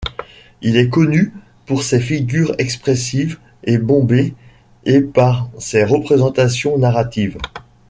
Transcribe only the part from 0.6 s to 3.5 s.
Il est connu pour ses figures expressives